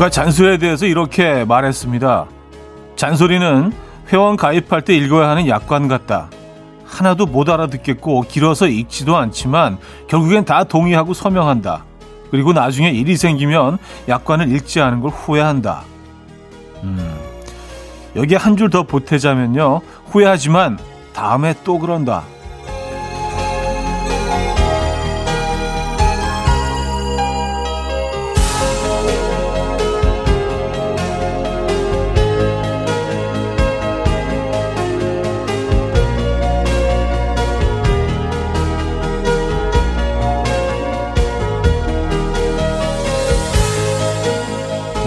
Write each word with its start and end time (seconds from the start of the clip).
누가 0.00 0.08
잔소리에 0.08 0.56
대해서 0.56 0.86
이렇게 0.86 1.44
말했습니다. 1.44 2.24
잔소리는 2.96 3.70
회원 4.08 4.38
가입할 4.38 4.80
때 4.80 4.96
읽어야 4.96 5.28
하는 5.28 5.46
약관 5.46 5.88
같다. 5.88 6.30
하나도 6.86 7.26
못 7.26 7.50
알아듣겠고 7.50 8.22
길어서 8.22 8.66
읽지도 8.66 9.18
않지만 9.18 9.76
결국엔 10.08 10.46
다 10.46 10.64
동의하고 10.64 11.12
서명한다. 11.12 11.84
그리고 12.30 12.54
나중에 12.54 12.88
일이 12.88 13.14
생기면 13.18 13.76
약관을 14.08 14.50
읽지 14.50 14.80
않은 14.80 15.02
걸 15.02 15.10
후회한다. 15.10 15.82
음, 16.82 17.14
여기에 18.16 18.38
한 18.38 18.56
줄 18.56 18.70
더 18.70 18.84
보태자면요. 18.84 19.82
후회하지만 20.06 20.78
다음에 21.12 21.52
또 21.62 21.78
그런다. 21.78 22.22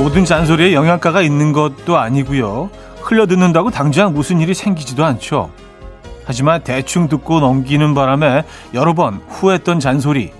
모든 0.04 0.26
잔소리에 0.26 0.74
영양가가 0.74 1.22
있는 1.22 1.54
것도 1.54 1.98
아니고요. 1.98 2.70
흘려듣는다고 3.04 3.72
당장 3.72 4.14
무슨 4.14 4.42
일이 4.42 4.54
생기지도 4.54 5.06
않죠. 5.06 5.50
하지만 6.26 6.62
대충 6.62 7.08
듣고 7.08 7.40
넘기는 7.40 7.94
바람에 7.94 8.44
여러 8.74 8.94
번 8.94 9.22
후회했던 9.30 9.80
잔소리. 9.80 10.34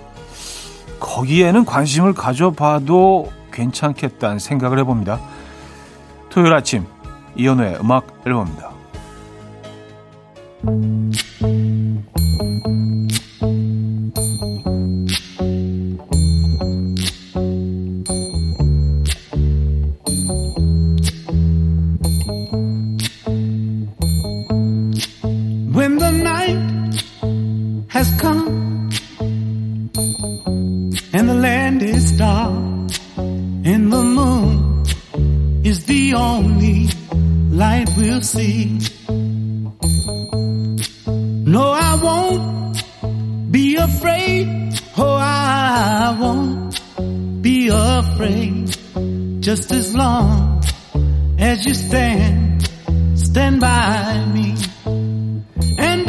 거기에는 1.00 1.64
관심을 1.64 2.12
가져봐도 2.12 3.32
괜찮겠다는 3.54 4.38
생각을 4.38 4.78
해봅니다. 4.80 5.18
토요일 6.28 6.52
아침 6.52 6.84
이연우의 7.34 7.78
음악 7.80 8.06
앨범입니다. 8.26 8.70
you 38.14 38.22
see. 38.22 38.78
No, 41.54 41.72
I 41.72 41.98
won't 42.02 43.50
be 43.50 43.76
afraid. 43.76 44.46
Oh, 44.96 45.16
I 45.18 46.16
won't 46.20 46.80
be 47.42 47.68
afraid. 47.68 48.76
Just 49.40 49.72
as 49.72 49.94
long 49.94 50.62
as 51.38 51.66
you 51.66 51.74
stand, 51.74 52.70
stand 53.16 53.60
by 53.60 54.24
me. 54.34 54.54
And 55.78 56.06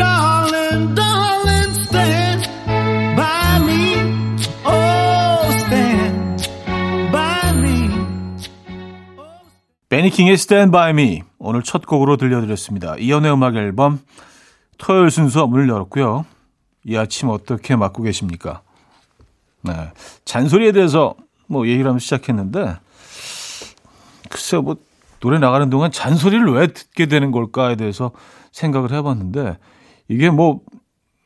stand 1.88 2.42
by 3.18 3.60
me. 3.68 3.84
Oh, 4.66 5.66
stand 5.68 6.48
by 7.12 7.52
me. 10.22 10.38
Stand 10.38 10.72
By 10.72 10.92
Me 10.94 11.24
오늘 11.46 11.62
첫 11.62 11.86
곡으로 11.86 12.18
들려드렸습니다. 12.18 12.98
이연의 12.98 13.32
음악 13.32 13.56
앨범 13.56 14.00
토요일 14.80 15.12
순서 15.12 15.46
문을 15.46 15.70
열었고요. 15.70 16.26
이 16.86 16.98
아침 16.98 17.30
어떻게 17.30 17.76
맞고 17.76 18.02
계십니까? 18.02 18.64
네, 19.62 19.92
잔소리에 20.26 20.72
대해서 20.72 21.14
뭐 21.46 21.68
얘기를 21.68 21.86
하면 21.86 22.00
시작했는데 22.00 22.78
글쎄요, 24.32 24.64
뭐 24.64 24.78
노래 25.20 25.38
나가는 25.38 25.70
동안 25.70 25.92
잔소리를 25.92 26.52
왜 26.52 26.66
듣게 26.66 27.06
되는 27.06 27.30
걸까에 27.30 27.76
대해서 27.76 28.12
생각을 28.52 28.92
해봤는데 28.92 29.58
이게 30.08 30.32
뭐 30.32 30.62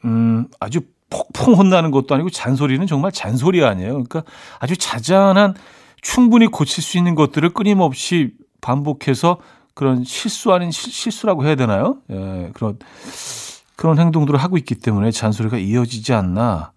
음, 0.03 0.47
아주 0.59 0.81
폭풍 1.09 1.53
혼나는 1.53 1.91
것도 1.91 2.13
아니고 2.13 2.29
잔소리는 2.29 2.85
정말 2.87 3.13
잔소리 3.13 3.63
아니에요. 3.63 3.91
그러니까 3.91 4.23
아주 4.59 4.75
자잘한 4.75 5.55
충분히 6.01 6.47
고칠 6.47 6.83
수 6.83 6.97
있는 6.97 7.15
것들을 7.15 7.53
끊임없이 7.53 8.33
반복해서 8.59 9.37
그런 9.79 10.03
실수 10.03 10.51
아닌 10.51 10.71
실, 10.71 10.91
실수라고 10.91 11.45
해야 11.45 11.55
되나요? 11.55 11.99
예, 12.09 12.51
그런 12.53 12.77
그런 13.77 13.97
행동들을 13.97 14.37
하고 14.37 14.57
있기 14.57 14.75
때문에 14.75 15.09
잔소리가 15.09 15.57
이어지지 15.57 16.11
않나. 16.11 16.73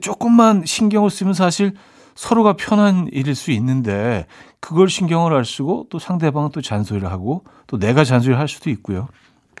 조금만 0.00 0.64
신경을 0.64 1.10
쓰면 1.10 1.34
사실 1.34 1.74
서로가 2.14 2.54
편한 2.54 3.10
일일 3.12 3.34
수 3.34 3.50
있는데 3.50 4.26
그걸 4.58 4.88
신경을 4.88 5.34
안 5.36 5.44
쓰고 5.44 5.88
또 5.90 5.98
상대방은 5.98 6.48
또 6.52 6.62
잔소리를 6.62 7.06
하고 7.12 7.44
또 7.66 7.78
내가 7.78 8.04
잔소리를 8.04 8.40
할 8.40 8.48
수도 8.48 8.70
있고요. 8.70 9.08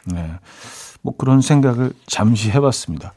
네. 0.06 0.32
뭐 1.02 1.14
그런 1.18 1.42
생각을 1.42 1.92
잠시 2.06 2.50
해봤습니다. 2.50 3.12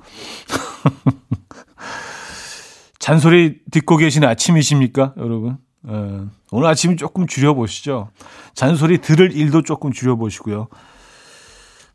잔소리 3.00 3.62
듣고 3.72 3.96
계신 3.96 4.26
아침이십니까, 4.26 5.14
여러분? 5.16 5.58
예, 5.90 6.22
오늘 6.52 6.68
아침 6.68 6.98
조금 6.98 7.28
줄여보시죠. 7.28 8.10
잔소리 8.54 9.00
들을 9.00 9.36
일도 9.36 9.64
조금 9.64 9.92
줄여보시고요. 9.92 10.68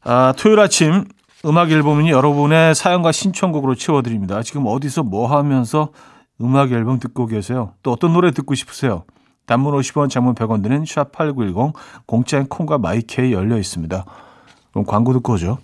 아, 0.04 0.34
토요일 0.36 0.60
아침 0.60 1.04
음악 1.44 1.70
앨범은 1.70 2.08
여러분의 2.08 2.74
사연과 2.74 3.12
신청곡으로 3.12 3.74
채워드립니다. 3.74 4.42
지금 4.42 4.66
어디서 4.66 5.04
뭐 5.04 5.26
하면서 5.34 5.90
음악 6.40 6.72
앨범 6.72 6.98
듣고 6.98 7.26
계세요? 7.26 7.74
또 7.82 7.92
어떤 7.92 8.12
노래 8.12 8.30
듣고 8.30 8.54
싶으세요? 8.54 9.04
단문 9.46 9.74
50원, 9.74 10.10
장문 10.10 10.34
100원 10.34 10.62
드는 10.62 10.84
샵8910 10.84 11.72
공짜인 12.06 12.46
콩과 12.46 12.78
마이케이 12.78 13.32
열려 13.32 13.56
있습니다. 13.56 14.04
그럼 14.72 14.84
광고 14.84 15.12
듣고 15.14 15.34
오죠. 15.34 15.58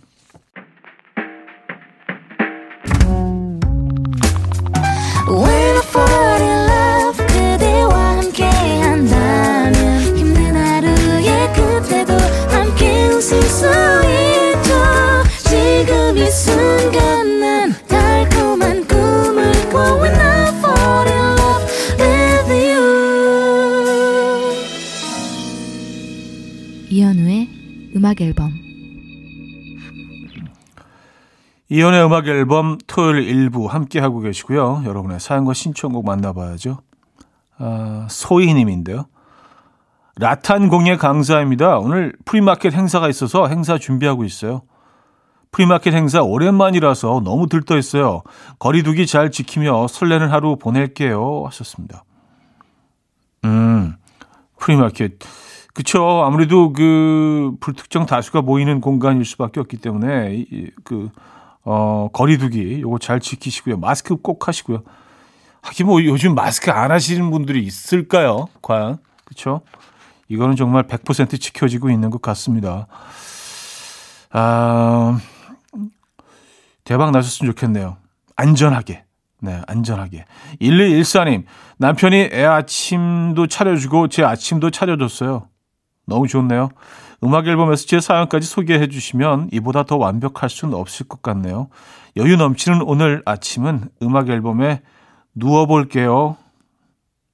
음악 28.15 28.21
앨범 28.21 28.53
이현우의 31.69 32.05
음악 32.05 32.29
앨범 32.29 32.79
토요일 32.87 33.27
일부 33.29 33.67
함께 33.67 33.99
하고 33.99 34.21
계시고요. 34.21 34.83
여러분의 34.85 35.19
사연과 35.19 35.55
신청곡 35.55 36.05
만나봐야죠. 36.05 36.79
아, 37.59 38.07
소희님인데요. 38.09 39.07
라탄 40.17 40.69
공예 40.69 40.97
강사입니다. 40.97 41.79
오늘 41.79 42.15
free 42.25 42.45
market 42.45 42.75
행사가 42.75 43.09
있어서 43.09 43.49
행사 43.49 43.79
준비하고 43.79 44.25
있어요. 44.25 44.63
free 45.51 45.68
market 45.68 45.95
행사 45.95 46.23
오랜만이라서 46.23 47.23
너무 47.25 47.49
들떠 47.49 47.79
있어요. 47.79 48.23
거리두기 48.59 49.07
잘 49.07 49.31
지키며 49.31 49.89
설레는 49.89 50.31
하루 50.31 50.57
보낼게요. 50.57 51.45
하셨습니다. 51.47 52.05
음, 53.45 53.97
free 54.59 54.81
market. 54.81 55.19
그쵸. 55.75 56.23
아무래도 56.25 56.73
그 56.73 57.53
불특정 57.61 58.07
다수가 58.07 58.43
모이는 58.43 58.81
공간일 58.81 59.25
수밖에 59.25 59.61
없기 59.61 59.77
때문에 59.79 60.47
그 60.85 61.11
어, 61.65 62.09
거리두기 62.13 62.81
요거 62.81 62.99
잘 62.99 63.21
지키시고요. 63.21 63.79
마스크 63.79 64.17
꼭 64.17 64.47
하시고요. 64.47 64.83
하긴 65.63 65.87
뭐 65.87 66.05
요즘 66.05 66.35
마스크 66.35 66.71
안 66.71 66.91
하시는 66.91 67.31
분들이 67.31 67.65
있을까요? 67.65 68.47
과연 68.63 68.99
그렇죠? 69.25 69.63
이거는 70.29 70.57
정말 70.57 70.85
100% 70.85 71.41
지켜지고 71.41 71.91
있는 71.91 72.11
것 72.11 72.23
같습니다. 72.23 72.87
아, 74.31 75.19
대박 76.85 77.11
나셨으면 77.11 77.53
좋겠네요. 77.53 77.97
안전하게. 78.37 79.05
네, 79.41 79.63
안전하게. 79.67 80.25
1114님, 80.61 81.45
남편이 81.79 82.31
애 82.33 82.45
아침도 82.45 83.47
차려주고 83.47 84.09
제 84.09 84.23
아침도 84.23 84.71
차려줬어요. 84.71 85.49
너무 86.07 86.27
좋네요. 86.29 86.71
음악 87.23 87.47
앨범에서 87.47 87.87
제 87.87 88.01
사연까지 88.01 88.47
소개해 88.47 88.89
주시면 88.89 89.49
이보다 89.53 89.85
더 89.85 89.97
완벽할 89.97 90.51
수는 90.51 90.75
없을 90.75 91.09
것 91.09 91.23
같네요. 91.23 91.69
여유 92.17 92.37
넘치는 92.37 92.83
오늘 92.83 93.23
아침은 93.25 93.89
음악 94.03 94.29
앨범에 94.29 94.83
누워볼게요. 95.35 96.37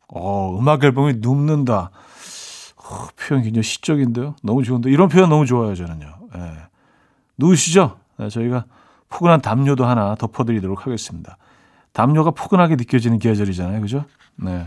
어, 0.08 0.58
음악 0.58 0.84
앨범이 0.84 1.14
눕는다. 1.18 1.90
어, 2.76 3.08
표현 3.16 3.42
굉장히 3.42 3.62
시적인데요. 3.62 4.34
너무 4.42 4.62
좋은데 4.62 4.90
이런 4.90 5.08
표현 5.08 5.28
너무 5.28 5.46
좋아요 5.46 5.74
저는요. 5.74 6.06
예. 6.36 6.52
누우시죠? 7.38 7.98
네, 8.18 8.28
저희가 8.28 8.64
포근한 9.08 9.40
담요도 9.40 9.84
하나 9.84 10.14
덮어드리도록 10.14 10.86
하겠습니다. 10.86 11.36
담요가 11.92 12.30
포근하게 12.30 12.76
느껴지는 12.76 13.18
계절이잖아요, 13.18 13.80
그죠? 13.80 14.04
네. 14.36 14.64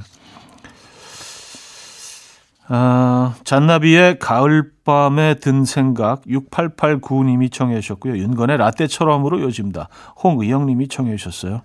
아, 2.69 3.36
잔나비의 3.44 4.19
가을밤에 4.19 5.36
든 5.36 5.65
생각 5.65 6.21
6889님이 6.24 7.51
청해 7.51 7.80
주셨고요. 7.81 8.18
윤건의 8.18 8.57
라떼처럼으로 8.57 9.42
요즘다. 9.42 9.89
홍의영 10.24 10.65
님이 10.65 10.88
청해 10.88 11.15
주셨어요. 11.18 11.62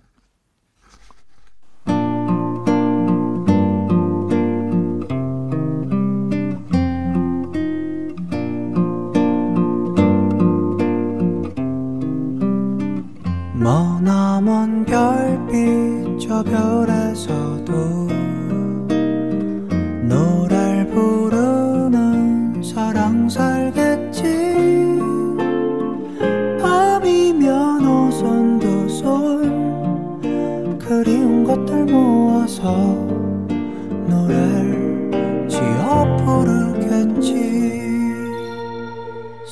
머나먼 13.55 14.85
별빛 14.85 16.21
저 16.21 16.43
별에서도 16.43 18.09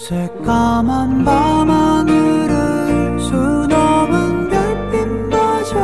새까만 0.07 1.25
밤하늘을 1.25 3.19
수놓은 3.19 4.49
별빛마저 4.49 5.77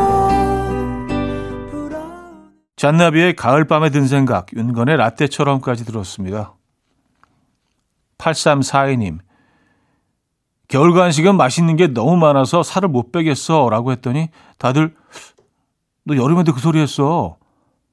잔나비의 2.77 3.35
가을밤에 3.35 3.91
든 3.91 4.07
생각, 4.07 4.47
윤건의 4.55 4.97
라떼처럼까지 4.97 5.85
들었습니다. 5.85 6.55
8342님, 8.23 9.19
겨울 10.69 10.95
간식은 10.95 11.37
맛있는 11.37 11.77
게 11.77 11.89
너무 11.89 12.17
많아서 12.17 12.63
살을 12.63 12.89
못 12.89 13.11
빼겠어. 13.13 13.69
라고 13.69 13.93
했더니 13.93 14.31
다들, 14.59 14.95
너 16.05 16.17
여름에도 16.17 16.55
그 16.55 16.61
소리 16.61 16.79
했어. 16.81 17.37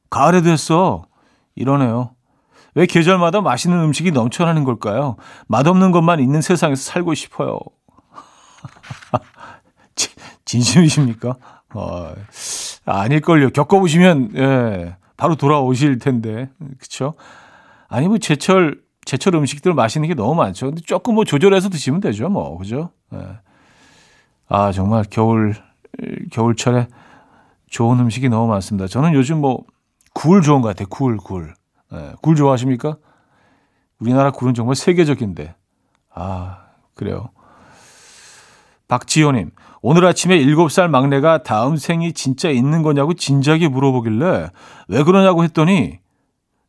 가을에도 0.09 0.49
했어. 0.49 1.03
이러네요. 1.55 2.15
왜 2.75 2.85
계절마다 2.85 3.41
맛있는 3.41 3.79
음식이 3.79 4.11
넘쳐나는 4.11 4.63
걸까요? 4.63 5.17
맛없는 5.47 5.91
것만 5.91 6.19
있는 6.19 6.41
세상에서 6.41 6.81
살고 6.81 7.15
싶어요. 7.15 7.59
진- 9.95 10.13
진심이십니까? 10.45 11.35
어, 11.73 12.13
아닐걸요. 12.85 13.49
겪어보시면, 13.49 14.31
예, 14.37 14.95
바로 15.17 15.35
돌아오실 15.35 15.99
텐데. 15.99 16.49
그쵸? 16.79 17.15
아니, 17.87 18.07
뭐, 18.07 18.17
제철, 18.19 18.79
제철 19.05 19.35
음식들 19.35 19.73
맛있는 19.73 20.07
게 20.07 20.13
너무 20.13 20.35
많죠. 20.35 20.67
근데 20.67 20.81
조금 20.81 21.15
뭐 21.15 21.23
조절해서 21.23 21.69
드시면 21.69 22.01
되죠. 22.01 22.29
뭐, 22.29 22.57
그죠? 22.57 22.91
예. 23.13 23.19
아, 24.47 24.71
정말 24.71 25.03
겨울, 25.09 25.55
겨울철에 26.31 26.87
좋은 27.69 27.99
음식이 27.99 28.29
너무 28.29 28.47
많습니다. 28.47 28.87
저는 28.87 29.13
요즘 29.13 29.41
뭐, 29.41 29.63
굴 30.13 30.41
좋은 30.41 30.61
것 30.61 30.69
같아요. 30.69 30.87
굴, 30.89 31.17
굴. 31.17 31.53
예, 31.93 32.13
굴 32.21 32.35
좋아하십니까? 32.35 32.97
우리나라 33.99 34.31
굴은 34.31 34.53
정말 34.53 34.75
세계적인데. 34.75 35.55
아, 36.13 36.65
그래요. 36.93 37.29
박지호님, 38.87 39.51
오늘 39.81 40.05
아침에 40.05 40.39
7살 40.39 40.87
막내가 40.89 41.43
다음 41.43 41.77
생이 41.77 42.13
진짜 42.13 42.49
있는 42.49 42.81
거냐고 42.81 43.13
진작에 43.13 43.67
물어보길래 43.67 44.49
왜 44.87 45.03
그러냐고 45.03 45.43
했더니 45.43 45.99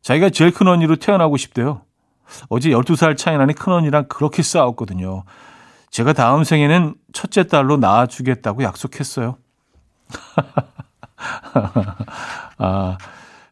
자기가 0.01 0.29
제일 0.29 0.51
큰 0.51 0.67
언니로 0.67 0.97
태어나고 0.97 1.37
싶대요. 1.37 1.81
어제 2.49 2.69
12살 2.69 3.17
차이 3.17 3.37
나는 3.37 3.53
큰 3.53 3.73
언니랑 3.73 4.05
그렇게 4.07 4.43
싸웠거든요. 4.43 5.23
제가 5.89 6.13
다음 6.13 6.43
생에는 6.43 6.95
첫째 7.13 7.47
딸로 7.47 7.77
낳아주겠다고 7.77 8.63
약속했어요. 8.63 9.37
아, 12.57 12.97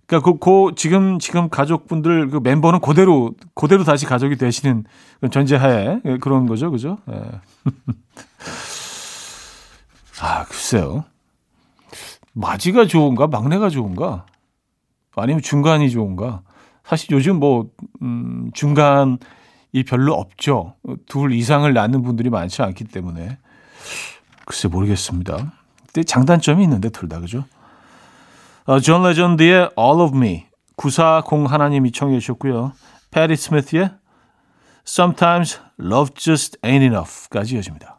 그러니까 0.06 0.32
그, 0.32 0.40
그 0.40 0.76
지금 0.76 1.20
지금 1.20 1.50
가족분들 1.50 2.30
그 2.30 2.40
멤버는 2.42 2.80
그대로 2.80 3.34
그대로 3.54 3.84
다시 3.84 4.06
가족이 4.06 4.38
되시는 4.38 4.86
전제하에 5.30 6.00
예, 6.04 6.18
그런 6.18 6.48
거죠, 6.48 6.72
그죠? 6.72 6.98
예. 7.12 7.22
아 10.22 10.46
글쎄요. 10.46 11.06
마지가 12.34 12.88
좋은가 12.88 13.28
막내가 13.28 13.70
좋은가 13.70 14.26
아니면 15.16 15.42
중간이 15.42 15.90
좋은가? 15.90 16.42
사실 16.90 17.12
요즘 17.12 17.36
뭐 17.40 17.70
음, 18.02 18.50
중간이 18.56 19.20
별로 19.88 20.16
없죠. 20.16 20.74
둘 21.08 21.32
이상을 21.34 21.72
낳는 21.72 22.02
분들이 22.02 22.32
많지 22.32 22.64
않기 22.64 22.86
때문에 22.86 23.38
글쎄 24.46 24.68
모르겠습니다. 24.68 25.54
근데 25.86 26.04
장단점이 26.04 26.64
있는데 26.64 26.90
둘 26.90 27.08
다 27.08 27.20
그죠? 27.20 27.46
어, 28.66 28.80
존 28.80 29.04
레전드의 29.04 29.70
All 29.78 30.02
of 30.02 30.18
Me 30.18 30.46
940 30.78 31.52
하나님이 31.52 31.92
청해 31.92 32.20
주셨고요. 32.20 32.72
패리 33.12 33.36
스미스의 33.36 33.92
Sometimes 34.88 35.60
Love 35.80 36.16
Just 36.16 36.58
Ain't 36.62 36.82
Enough까지 36.82 37.56
이어집니다. 37.56 37.99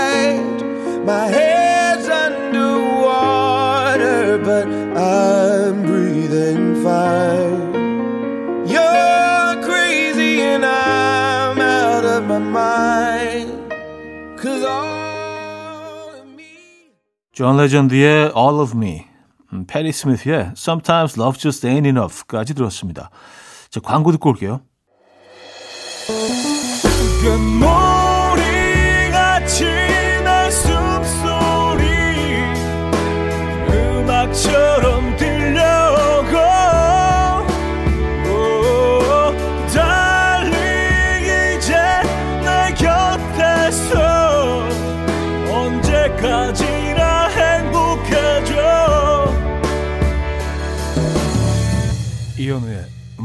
My 1.11 1.27
head's 1.27 2.07
underwater, 2.07 2.69
but 4.39 4.65
I'm 4.95 5.83
breathing 5.83 6.81
fine. 6.81 7.73
You're 8.65 9.61
crazy, 9.61 10.39
and 10.39 10.63
I'm 10.63 11.59
out 11.59 12.05
of 12.05 12.23
my 12.23 12.39
mind. 12.39 13.73
Cause 14.37 14.63
all 14.63 16.15
of 16.15 16.25
me. 16.37 16.93
존 17.33 17.57
레전드의 17.57 18.31
All 18.33 18.61
of 18.61 18.77
Me, 18.77 19.07
음, 19.51 19.65
패리 19.67 19.91
스미스의 19.91 20.53
Sometimes 20.55 21.19
Love 21.19 21.37
Just 21.37 21.67
Ain't 21.67 21.85
Enough까지 21.85 22.53
들었습니다. 22.53 23.09
자, 23.69 23.81
광고 23.81 24.13
듣고 24.13 24.29
올게요. 24.29 24.61
금모 27.21 27.90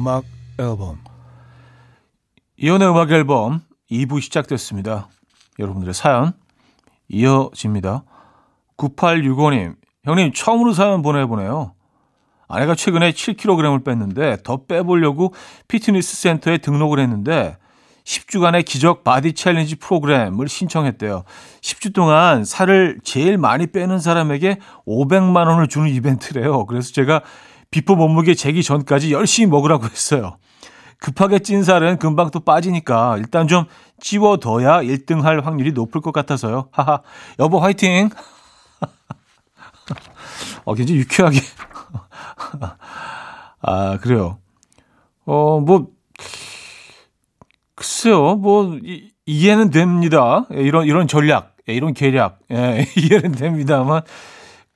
음악 0.07 0.23
앨범. 0.61 1.01
이현우의 2.59 2.91
음악 2.93 3.11
앨범 3.11 3.61
2부 3.91 4.21
시작됐습니다. 4.21 5.09
여러분들의 5.59 5.95
사연 5.95 6.33
이어집니다. 7.09 8.05
9865님, 8.77 9.75
형님 10.05 10.33
처음으로 10.33 10.75
사연 10.75 11.03
보내보네요. 11.03 11.73
아내가 12.47 12.77
최근에 12.77 13.11
7kg을 13.11 13.85
뺐는데 13.85 14.37
더 14.45 14.59
빼보려고 14.59 15.35
피트니스 15.67 16.15
센터에 16.19 16.59
등록을 16.59 17.01
했는데 17.01 17.57
10주간의 18.05 18.65
기적 18.65 19.03
body 19.03 19.33
challenge 19.33 19.75
프로그램을 19.75 20.47
신청했대요. 20.47 21.25
10주 21.63 21.93
동안 21.93 22.45
살을 22.45 23.01
제일 23.03 23.39
많이 23.39 23.67
빼는 23.67 23.99
사람에게 23.99 24.61
500만 24.87 25.49
원을 25.49 25.67
주는 25.67 25.89
이벤트래요. 25.89 26.65
그래서 26.67 26.93
제가 26.93 27.23
before 27.71 27.97
몸무게 27.97 28.35
재기 28.35 28.63
전까지 28.63 29.13
열심히 29.13 29.51
먹으라고 29.51 29.87
했어요. 29.87 30.37
급하게 30.99 31.41
찐 31.41 31.63
살은 31.63 31.99
금방 31.99 32.31
또 32.31 32.41
빠지니까 32.41 33.19
일단 33.19 33.49
좀 33.49 33.65
찌워둬야 34.01 34.83
1등 34.83 35.23
할 35.23 35.41
확률이 35.41 35.73
높을 35.73 36.01
것 36.01 36.13
같아서요. 36.13 36.69
하하. 36.73 37.03
여보 37.39 37.59
화이팅! 37.59 38.09
어, 40.65 40.75
굉장히 40.75 41.01
유쾌하게. 41.01 41.41
아, 43.63 43.99
그래요. 43.99 44.39
어, 45.27 45.61
뭐, 45.61 45.89
글쎄요, 47.75 48.37
뭐, 48.37 48.79
이, 48.83 49.11
이해는 49.27 49.71
됩니다. 49.71 50.47
예, 50.55 50.63
이런, 50.63 50.87
이런 50.87 51.09
전략, 51.09 51.57
예, 51.69 51.75
이런 51.75 51.95
계략, 51.95 52.39
예, 52.53 52.87
이해는 52.97 53.33
됩니다만, 53.33 54.03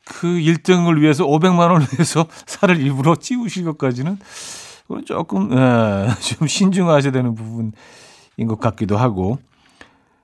그 0.06 0.26
1등을 0.26 1.00
위해서 1.00 1.24
500만 1.26 1.70
원을 1.70 1.86
위해서 1.92 2.26
살을 2.46 2.80
일부러 2.80 3.16
찌우실 3.16 3.64
것까지는, 3.64 4.18
조금, 5.06 5.52
예, 5.52 6.08
좀 6.20 6.48
신중하셔야 6.48 7.12
되는 7.12 7.34
부분인 7.34 7.72
것 8.48 8.58
같기도 8.60 8.96
하고, 8.96 9.38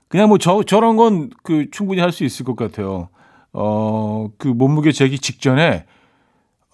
그냥 0.09 0.29
뭐 0.29 0.37
저, 0.37 0.63
저런 0.63 0.95
건 0.97 1.29
그 1.43 1.69
충분히 1.71 2.01
할 2.01 2.11
수 2.11 2.23
있을 2.23 2.45
것 2.45 2.55
같아요. 2.55 3.09
어, 3.53 4.29
그 4.37 4.47
몸무게 4.47 4.91
재기 4.91 5.19
직전에, 5.19 5.85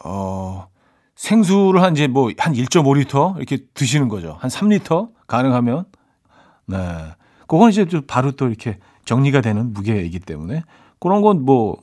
어, 0.04 0.68
생수를 1.16 1.82
한 1.82 1.94
이제 1.94 2.08
뭐 2.08 2.30
한 2.38 2.54
1.5리터 2.54 3.38
이렇게 3.38 3.60
드시는 3.74 4.10
거죠. 4.10 4.38
한 4.40 4.50
3리터 4.50 5.10
가능하면. 5.28 5.86
네. 6.68 6.78
그건 7.48 7.70
이제 7.70 7.86
좀 7.86 8.02
바로 8.08 8.32
또 8.32 8.48
이렇게 8.48 8.80
정리가 9.06 9.42
되는 9.42 9.74
무게이기 9.74 10.20
때문에 10.20 10.64
그런 11.00 11.22
건 11.22 11.44
뭐, 11.46 11.78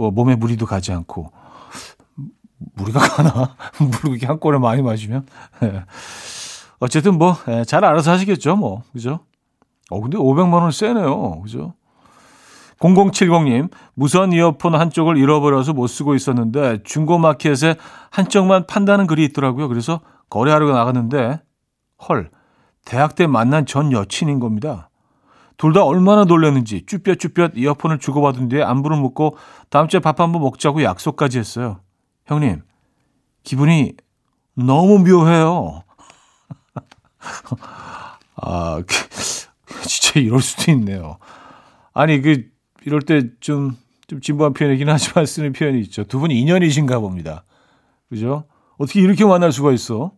뭐 0.00 0.10
몸에 0.10 0.34
무리도 0.34 0.64
가지 0.64 0.92
않고 0.92 1.30
무리가 2.74 3.00
가나? 3.00 3.54
물 4.02 4.12
이렇게 4.12 4.26
한 4.26 4.38
꼬에 4.38 4.56
많이 4.56 4.80
마시면. 4.80 5.26
네. 5.60 5.84
어쨌든 6.78 7.18
뭐, 7.18 7.36
네, 7.46 7.64
잘 7.64 7.84
알아서 7.84 8.10
하시겠죠, 8.10 8.56
뭐. 8.56 8.82
그죠? 8.94 9.20
어, 9.90 10.00
근데 10.00 10.16
500만 10.16 10.54
원 10.54 10.70
세네요. 10.70 11.42
그죠? 11.42 11.74
0070님, 12.78 13.70
무선 13.92 14.32
이어폰 14.32 14.74
한쪽을 14.74 15.18
잃어버려서 15.18 15.74
못 15.74 15.86
쓰고 15.86 16.14
있었는데 16.14 16.82
중고 16.82 17.18
마켓에 17.18 17.76
한쪽만 18.10 18.66
판다는 18.66 19.06
글이 19.06 19.22
있더라고요. 19.26 19.68
그래서 19.68 20.00
거래하러 20.30 20.72
나갔는데 20.72 21.42
헐, 22.08 22.30
대학 22.86 23.14
때 23.14 23.26
만난 23.26 23.66
전 23.66 23.92
여친인 23.92 24.40
겁니다. 24.40 24.89
둘 25.60 25.74
다 25.74 25.84
얼마나 25.84 26.24
놀랐는지 26.24 26.86
쭈뼛쭈뼛 26.86 27.52
이어폰을 27.54 27.98
주고받은 27.98 28.48
뒤에 28.48 28.62
안부를 28.62 28.96
묻고 28.96 29.36
다음 29.68 29.88
주에 29.88 30.00
밥 30.00 30.18
한번 30.18 30.40
먹자고 30.40 30.82
약속까지 30.82 31.38
했어요. 31.38 31.80
형님, 32.24 32.62
기분이 33.42 33.92
너무 34.54 35.00
묘해요. 35.00 35.82
아, 38.36 38.82
진짜 39.86 40.18
이럴 40.20 40.40
수도 40.40 40.72
있네요. 40.72 41.18
아니, 41.92 42.22
그, 42.22 42.46
이럴 42.86 43.02
때 43.02 43.24
좀, 43.40 43.76
좀 44.06 44.22
진부한 44.22 44.54
표현이긴 44.54 44.88
하지만 44.88 45.26
쓰는 45.26 45.52
표현이 45.52 45.78
있죠. 45.80 46.04
두 46.04 46.20
분이 46.20 46.40
인연이신가 46.40 47.00
봅니다. 47.00 47.44
그죠? 48.08 48.44
어떻게 48.78 49.02
이렇게 49.02 49.26
만날 49.26 49.52
수가 49.52 49.72
있어? 49.72 50.12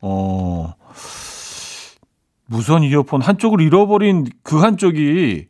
어, 0.00 0.74
무선 2.50 2.82
이어폰 2.82 3.22
한쪽을 3.22 3.60
잃어버린 3.60 4.26
그 4.42 4.58
한쪽이 4.58 5.46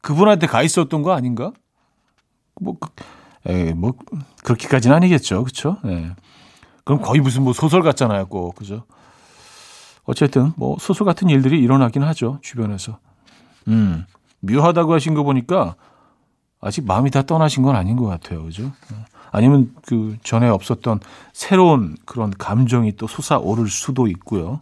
그분한테 0.00 0.46
가 0.46 0.62
있었던 0.62 1.02
거 1.02 1.12
아닌가? 1.12 1.52
뭐, 2.60 2.76
그, 2.78 2.90
에, 3.46 3.72
뭐, 3.72 3.94
그렇게까지는 4.44 4.94
아니겠죠. 4.94 5.42
그쵸? 5.42 5.78
예. 5.86 6.14
그럼 6.84 7.02
거의 7.02 7.20
무슨 7.20 7.42
뭐 7.42 7.52
소설 7.52 7.82
같잖아요. 7.82 8.26
꼭. 8.26 8.54
그죠? 8.54 8.84
어쨌든 10.04 10.52
뭐 10.56 10.76
소설 10.78 11.04
같은 11.06 11.28
일들이 11.28 11.58
일어나긴 11.58 12.04
하죠. 12.04 12.38
주변에서. 12.40 12.98
음. 13.66 14.04
묘하다고 14.40 14.92
하신 14.92 15.14
거 15.14 15.24
보니까 15.24 15.74
아직 16.60 16.86
마음이 16.86 17.10
다 17.10 17.22
떠나신 17.22 17.64
건 17.64 17.74
아닌 17.74 17.96
것 17.96 18.06
같아요. 18.06 18.44
그죠? 18.44 18.70
아니면 19.32 19.74
그 19.86 20.16
전에 20.22 20.48
없었던 20.48 21.00
새로운 21.32 21.96
그런 22.04 22.30
감정이 22.30 22.92
또 22.92 23.08
솟아오를 23.08 23.66
수도 23.66 24.06
있고요. 24.06 24.60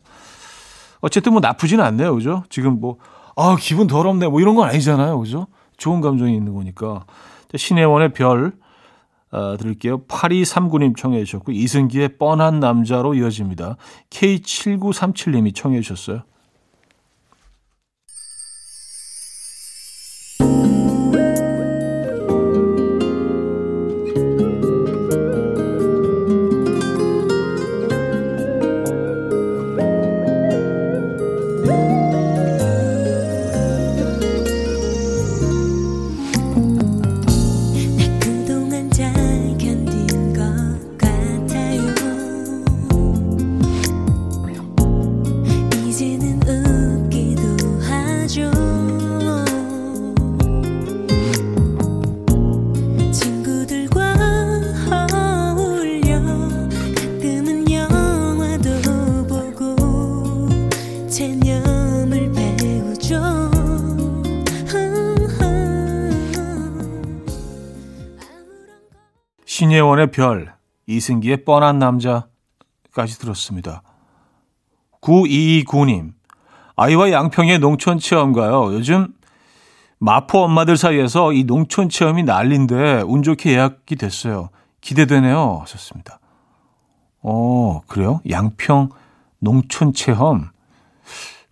어쨌든 1.03 1.33
뭐 1.33 1.41
나쁘지는 1.41 1.85
않네요. 1.85 2.15
그죠? 2.15 2.45
지금 2.49 2.81
뭐, 2.81 2.97
아, 3.37 3.57
기분 3.61 3.87
더럽네. 3.87 4.29
뭐 4.29 4.41
이런 4.41 4.55
건 4.55 4.69
아니잖아요. 4.69 5.19
그죠? 5.19 5.47
좋은 5.77 6.01
감정이 6.01 6.35
있는 6.35 6.55
거니까. 6.55 7.05
신혜원의 7.55 8.15
별, 8.15 8.53
어, 9.31 9.57
들을게요. 9.59 10.05
8239님 10.07 10.97
청해 10.97 11.23
주셨고, 11.25 11.53
이승기의 11.53 12.17
뻔한 12.19 12.61
남자로 12.61 13.15
이어집니다. 13.15 13.77
K7937님이 14.11 15.55
청해 15.55 15.81
주셨어요. 15.81 16.23
별, 70.13 70.55
이승기의 70.87 71.45
뻔한 71.45 71.79
남자까지 71.79 73.19
들었습니다. 73.19 73.83
9229님, 75.01 76.13
아이와 76.77 77.11
양평의 77.11 77.59
농촌 77.59 77.99
체험 77.99 78.33
가요. 78.33 78.73
요즘 78.73 79.09
마포 79.99 80.39
엄마들 80.39 80.77
사이에서 80.77 81.33
이 81.33 81.45
농촌 81.45 81.89
체험이 81.89 82.25
난린데 82.25 83.03
운 83.07 83.23
좋게 83.23 83.53
예약이 83.53 83.97
됐어요. 83.97 84.51
기대되네요. 84.81 85.59
하셨습니다. 85.63 86.19
어, 87.23 87.81
그래요? 87.87 88.21
양평 88.29 88.91
농촌 89.39 89.93
체험. 89.93 90.51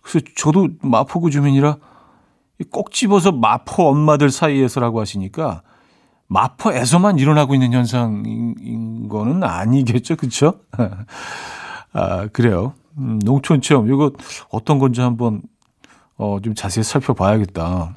그래서 0.01 0.25
저도 0.35 0.67
마포구 0.81 1.31
주민이라 1.31 1.77
꼭 2.71 2.91
집어서 2.91 3.31
마포 3.31 3.87
엄마들 3.87 4.29
사이에서라고 4.29 4.99
하시니까 4.99 5.61
마포에서만 6.31 7.19
일어나고 7.19 7.53
있는 7.53 7.73
현상인 7.73 9.09
거는 9.09 9.43
아니겠죠, 9.43 10.15
그렇죠? 10.15 10.59
아 11.93 12.27
그래요. 12.27 12.73
음, 12.97 13.19
농촌 13.19 13.61
체험 13.61 13.91
이거 13.91 14.11
어떤 14.49 14.79
건지 14.79 15.01
한번 15.01 15.41
어, 16.17 16.37
좀 16.41 16.55
자세히 16.55 16.83
살펴봐야겠다. 16.83 17.93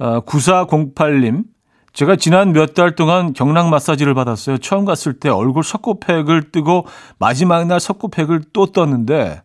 아, 0.00 0.20
9408님, 0.20 1.44
제가 1.92 2.16
지난 2.16 2.52
몇 2.52 2.74
달 2.74 2.94
동안 2.94 3.32
경락 3.32 3.70
마사지를 3.70 4.12
받았어요. 4.14 4.58
처음 4.58 4.84
갔을 4.84 5.18
때 5.18 5.28
얼굴 5.30 5.64
석고팩을 5.64 6.52
뜨고 6.52 6.86
마지막 7.18 7.66
날 7.66 7.80
석고팩을 7.80 8.42
또 8.52 8.66
떴는데 8.66 9.42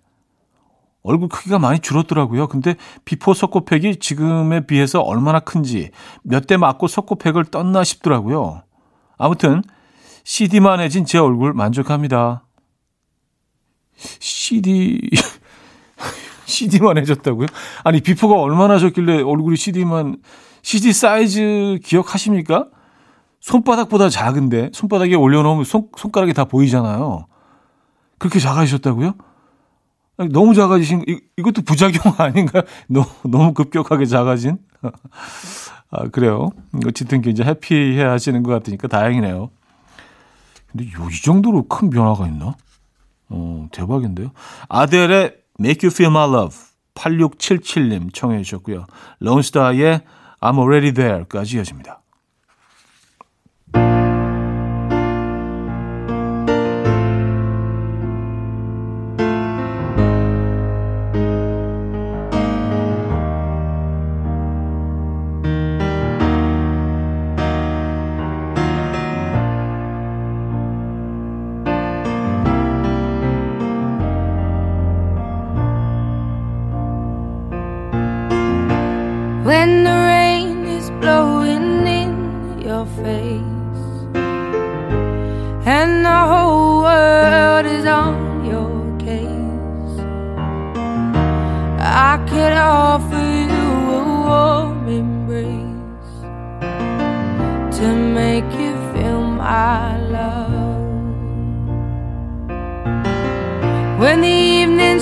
얼굴 1.04 1.30
크기가 1.30 1.60
많이 1.60 1.80
줄었더라고요. 1.80 2.48
근데 2.48 2.76
before 3.06 3.34
석고팩이 3.34 3.98
지금에 3.98 4.66
비해서 4.66 5.02
얼마나 5.02 5.40
큰지 5.40 5.92
몇 6.24 6.48
대 6.48 6.58
맞고 6.58 6.88
석고팩을 6.88 7.46
떴나 7.46 7.84
싶더라고요. 7.84 8.64
아무튼 9.18 9.62
CD만 10.24 10.80
해진 10.80 11.06
제 11.06 11.18
얼굴 11.18 11.54
만족합니다. 11.54 12.46
CD 13.96 15.00
CD만 16.46 16.98
해졌다고요? 16.98 17.48
아니 17.84 18.02
before가 18.02 18.36
얼마나 18.36 18.78
컸길래 18.80 19.22
얼굴이 19.24 19.56
CD만 19.58 20.18
CD 20.62 20.94
사이즈 20.94 21.80
기억하십니까? 21.84 22.68
손바닥보다 23.42 24.08
작은데 24.10 24.70
손바닥에 24.74 25.16
올려놓으면 25.16 25.66
손, 25.66 25.90
손가락이 25.98 26.34
다 26.34 26.46
보이잖아요. 26.46 27.28
그렇게 28.18 28.40
작아지셨다고요? 28.40 29.16
너무 30.18 30.54
작아지신 30.54 31.04
이, 31.08 31.20
이것도 31.38 31.64
부작용 31.64 32.14
아닌가요? 32.18 32.64
너무 32.88 33.08
너무 33.24 33.54
급격하게 33.54 34.06
작아진. 34.06 34.58
아 35.90 36.08
그래요. 36.10 36.50
어쨌든 36.88 37.22
굉장히 37.22 37.50
해피해 37.50 38.04
하시는 38.04 38.42
것 38.44 38.52
같으니까 38.52 38.88
다행이네요. 38.88 39.50
근데 40.72 40.86
요, 40.86 41.08
이 41.12 41.22
정도로 41.22 41.68
큰 41.68 41.90
변화가 41.90 42.28
있나? 42.28 42.56
어 43.30 43.68
대박인데요. 43.72 44.32
아델의 44.70 45.36
Make 45.60 45.88
You 45.88 45.94
Feel 45.94 46.12
My 46.12 46.28
Love 46.30 46.58
8677님 46.96 48.14
청해 48.14 48.42
주셨고요. 48.44 48.86
론스타의 49.20 50.02
I'm 50.42 50.58
Already 50.58 50.94
There까지 50.94 51.58
이어집니다. 51.58 52.02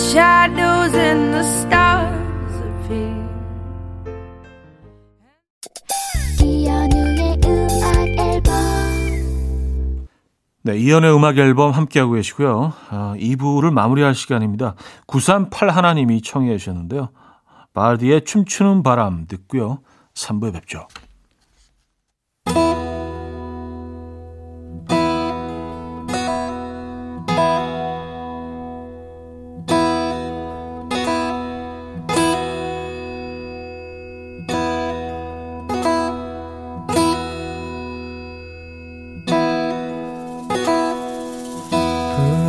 Shadows 0.02 0.96
and 0.96 1.34
the 1.34 1.44
stars 1.44 2.56
appear. 2.66 3.22
이현우의 6.42 7.38
음악 7.46 8.08
앨범 8.18 8.52
네, 10.64 10.78
이연의 10.78 11.16
음악 11.16 11.38
앨범 11.38 11.72
함께하고 11.72 12.14
계시고요. 12.14 12.74
아, 12.90 13.16
2부를 13.18 13.72
마무리할 13.72 14.16
시간입니다. 14.16 14.76
938 15.08 15.70
하나님이 15.70 16.22
청해 16.22 16.58
주셨는데요. 16.58 17.10
바디의 17.74 18.26
춤추는 18.26 18.84
바람 18.84 19.28
듣고요. 19.28 19.80
3부에 20.14 20.54
뵙죠. 20.54 20.88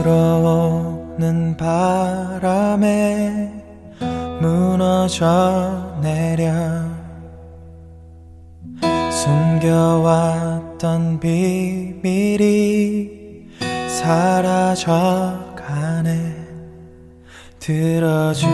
불어오는 0.02 1.56
바람에 1.56 3.52
무너져 4.40 5.96
내려 6.02 6.50
숨겨왔던 9.12 11.20
비밀이 11.20 13.10
사라져 14.00 15.38
가네. 15.54 16.34
들어주긴 17.60 18.50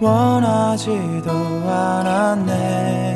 원하지도 0.00 1.32
않았네 1.68 3.15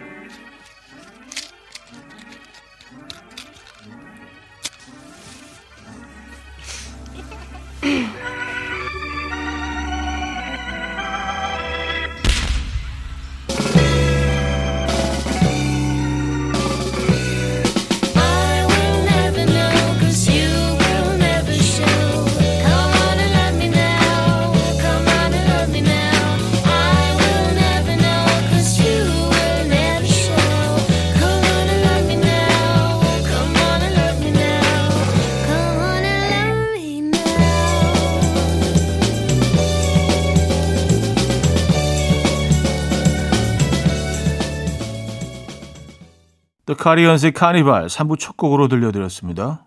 Mm-hmm. 0.00 0.61
카리언스의 46.82 47.30
카니발 47.30 47.86
3부 47.86 48.18
첫 48.18 48.36
곡으로 48.36 48.66
들려드렸습니다. 48.66 49.66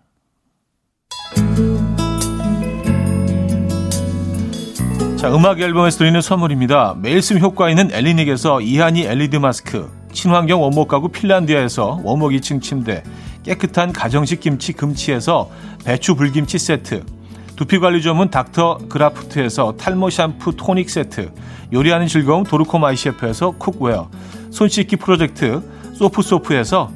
자, 5.16 5.34
음악 5.34 5.58
앨범에서 5.58 5.96
드리는 5.96 6.20
선물입니다. 6.20 6.94
매일 6.98 7.22
쓰 7.22 7.38
효과 7.38 7.70
있는 7.70 7.90
엘리닉에서 7.90 8.60
이하니 8.60 9.06
LED 9.06 9.38
마스크, 9.38 9.90
친환경 10.12 10.60
원목 10.60 10.88
가구 10.88 11.08
핀란디아에서 11.08 12.02
원목 12.04 12.32
2층 12.32 12.60
침대, 12.60 13.02
깨끗한 13.44 13.94
가정식 13.94 14.40
김치 14.40 14.74
금치에서 14.74 15.50
배추 15.86 16.16
불김치 16.16 16.58
세트, 16.58 17.02
두피 17.56 17.78
관리 17.78 18.02
전문 18.02 18.28
닥터 18.28 18.76
그라프트에서 18.90 19.78
탈모 19.78 20.10
샴푸 20.10 20.54
토닉 20.54 20.90
세트, 20.90 21.32
요리하는 21.72 22.08
즐거움 22.08 22.44
도르코 22.44 22.78
마이셰프에서 22.78 23.52
cookware, 23.52 24.10
손 24.50 24.68
씻기 24.68 24.96
프로젝트 24.96 25.62
소프소프에서 25.94 26.95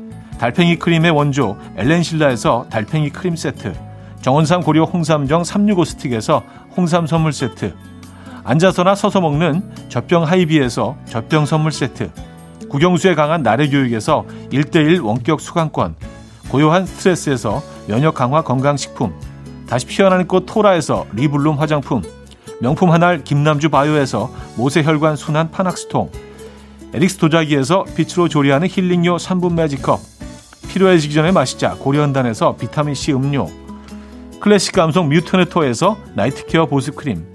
달팽이 0.41 0.79
크림의 0.79 1.11
원조 1.11 1.55
엘렌실라에서 1.77 2.65
달팽이 2.71 3.11
크림 3.11 3.35
세트, 3.35 3.75
정원삼 4.21 4.61
고려 4.61 4.85
홍삼정 4.85 5.43
365 5.43 5.85
스틱에서 5.85 6.41
홍삼 6.75 7.05
선물 7.05 7.31
세트, 7.31 7.75
앉아서나 8.43 8.95
서서 8.95 9.21
먹는 9.21 9.61
젖병 9.89 10.23
하이비에서 10.23 10.97
젖병 11.05 11.45
선물 11.45 11.71
세트 11.71 12.09
국영수에 12.69 13.13
강한 13.13 13.43
나래 13.43 13.69
교육에서 13.69 14.25
1대1 14.51 15.05
원격 15.05 15.41
수강권 15.41 15.93
고요한 16.49 16.87
스트레스에서 16.87 17.61
면역 17.87 18.15
강화 18.15 18.41
건강식품 18.41 19.13
다시 19.69 19.85
피어나는 19.85 20.27
꽃 20.27 20.47
토라에서 20.47 21.05
리블룸 21.13 21.59
화장품 21.59 22.01
명품 22.61 22.89
한알 22.89 23.23
김남주 23.23 23.69
바이오에서 23.69 24.31
모세혈관 24.57 25.17
순환 25.17 25.51
파낙스통 25.51 26.09
에릭스 26.95 27.17
도자기에서 27.17 27.85
빛으로 27.95 28.27
조리하는 28.27 28.67
힐링요 28.67 29.17
3분 29.17 29.53
매직컵 29.53 30.20
필요해지기 30.71 31.13
전에 31.13 31.31
마시자 31.31 31.75
고려은단에서 31.75 32.55
비타민C 32.55 33.11
음료 33.11 33.47
클래식 34.39 34.73
감성 34.73 35.09
뮤트네토에서 35.09 35.97
night 36.15 36.43
care 36.43 36.65
보습크림 36.67 37.25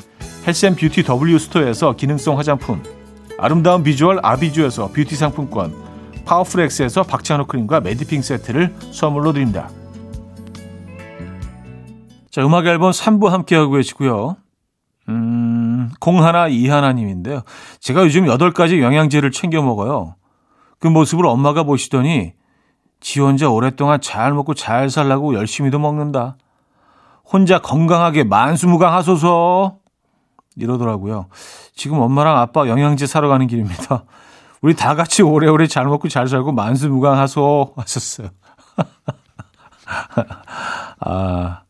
health 0.46 0.69
and 0.69 0.80
beauty 0.80 1.02
W 1.02 1.38
스토어에서 1.38 1.96
기능성 1.96 2.38
화장품 2.38 2.82
아름다운 3.38 3.82
비주얼 3.82 4.20
아비주에서 4.22 4.88
뷰티 4.88 5.16
상품권 5.16 5.74
파워풀엑스에서 6.24 7.02
박찬호 7.02 7.46
크림과 7.46 7.80
매디핑 7.80 8.22
세트를 8.22 8.74
선물로 8.90 9.32
드립니다. 9.32 9.68
자, 12.30 12.44
음악 12.44 12.66
앨범 12.66 12.90
3부 12.90 13.28
함께하고 13.28 13.72
계시고요. 13.72 14.36
음, 15.08 15.90
공하나 16.00 16.48
이하나님인데요. 16.48 17.42
제가 17.80 18.02
요즘 18.02 18.26
8가지 18.26 18.82
영양제를 18.82 19.30
챙겨 19.30 19.62
먹어요. 19.62 20.16
그 20.80 20.88
모습을 20.88 21.26
엄마가 21.26 21.62
보시더니 21.62 22.32
지 23.00 23.20
혼자 23.20 23.48
오랫동안 23.48 24.00
잘 24.00 24.32
먹고 24.32 24.54
잘 24.54 24.90
살라고 24.90 25.34
열심히도 25.34 25.78
먹는다. 25.78 26.36
혼자 27.24 27.60
건강하게 27.60 28.24
만수무강 28.24 28.94
하소서 28.94 29.78
이러더라고요. 30.56 31.26
지금 31.74 32.00
엄마랑 32.00 32.38
아빠 32.38 32.68
영양제 32.68 33.06
사러 33.06 33.28
가는 33.28 33.46
길입니다. 33.46 34.04
우리 34.62 34.74
다 34.74 34.94
같이 34.94 35.22
오래오래 35.22 35.66
잘 35.66 35.86
먹고 35.86 36.08
잘 36.08 36.28
살고 36.28 36.52
만수무강 36.52 37.18
하소 37.18 37.74
하셨어요. 37.76 38.28
아, 41.00 41.60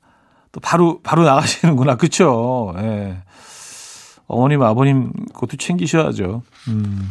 또 0.52 0.60
바로 0.60 1.00
바로 1.02 1.24
나가시는구나. 1.24 1.96
그쵸? 1.96 2.72
예. 2.78 3.18
어머님, 4.28 4.62
아버님 4.62 5.12
것도 5.34 5.56
챙기셔야죠. 5.56 6.42
음. 6.68 7.08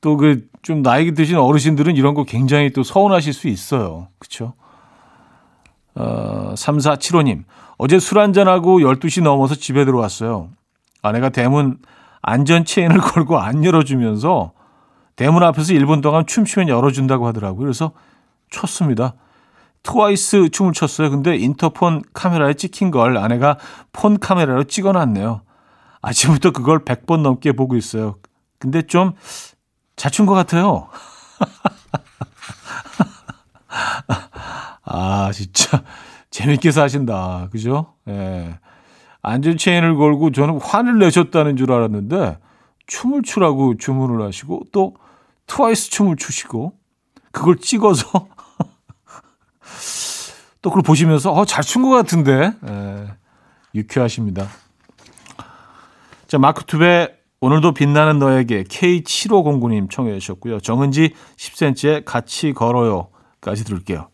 또 0.00 0.16
그 0.16 0.48
좀 0.68 0.82
나이 0.82 1.12
드신 1.14 1.38
어르신들은 1.38 1.96
이런 1.96 2.12
거 2.12 2.24
굉장히 2.24 2.70
또 2.74 2.82
서운하실 2.82 3.32
수 3.32 3.48
있어요. 3.48 4.08
그쵸? 4.18 4.52
어, 5.94 6.52
3475님. 6.54 7.44
어제 7.78 7.98
술 7.98 8.18
한잔하고 8.18 8.80
12시 8.80 9.22
넘어서 9.22 9.54
집에 9.54 9.86
들어왔어요. 9.86 10.50
아내가 11.00 11.30
대문 11.30 11.78
안전 12.20 12.66
체인을 12.66 12.98
걸고 13.00 13.38
안 13.38 13.64
열어주면서 13.64 14.52
대문 15.16 15.42
앞에서 15.42 15.72
1분 15.72 16.02
동안 16.02 16.26
춤추면 16.26 16.68
열어준다고 16.68 17.26
하더라고요. 17.26 17.60
그래서 17.60 17.92
췄습니다. 18.50 19.14
트와이스 19.84 20.50
춤을 20.50 20.74
췄어요. 20.74 21.08
근데 21.10 21.36
인터폰 21.36 22.02
카메라에 22.12 22.52
찍힌 22.54 22.90
걸 22.90 23.16
아내가 23.16 23.56
폰 23.92 24.18
카메라로 24.18 24.64
찍어놨네요. 24.64 25.40
아침부터 26.02 26.50
그걸 26.50 26.84
100번 26.84 27.22
넘게 27.22 27.52
보고 27.52 27.74
있어요. 27.76 28.16
근데 28.58 28.82
좀 28.82 29.12
잘춘것 29.98 30.34
같아요. 30.34 30.88
아, 34.84 35.30
진짜 35.34 35.82
재밌게 36.30 36.70
사신다. 36.70 37.48
그죠? 37.52 37.94
예. 38.08 38.58
안전 39.20 39.58
체인을 39.58 39.96
걸고 39.96 40.32
저는 40.32 40.60
화를 40.60 40.98
내셨다는 40.98 41.56
줄 41.56 41.72
알았는데 41.72 42.38
춤을 42.86 43.22
추라고 43.22 43.76
주문을 43.76 44.24
하시고 44.26 44.62
또 44.72 44.94
트와이스 45.46 45.90
춤을 45.90 46.16
추시고 46.16 46.72
그걸 47.32 47.58
찍어서 47.58 48.08
또 50.62 50.70
그걸 50.70 50.82
보시면서 50.82 51.32
어, 51.32 51.44
잘 51.44 51.62
춘 51.64 51.82
것 51.82 51.90
같은데 51.90 52.52
예. 52.66 53.08
유쾌하십니다. 53.74 54.46
자, 56.26 56.38
마크 56.38 56.64
투베 56.64 57.17
오늘도 57.40 57.72
빛나는 57.72 58.18
너에게 58.18 58.64
K7509님 58.64 59.90
청해 59.90 60.18
주셨고요. 60.18 60.58
정은지 60.58 61.12
10cm의 61.36 62.04
같이 62.04 62.52
걸어요까지 62.52 63.64
들을게요. 63.64 64.08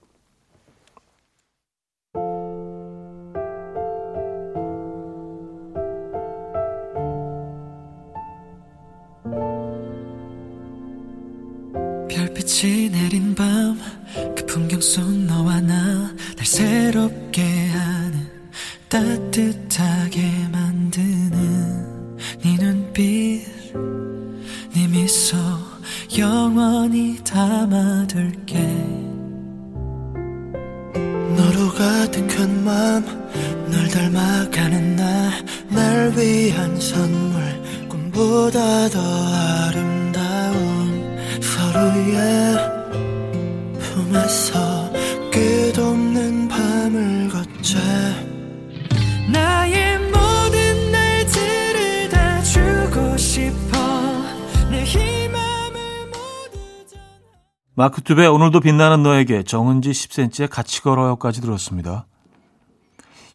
투베 58.04 58.26
오늘도 58.26 58.60
빛나는 58.60 59.02
너에게 59.02 59.42
정은지 59.42 59.90
10cm의 59.90 60.50
같이 60.50 60.82
걸어요까지 60.82 61.40
들었습니다. 61.40 62.06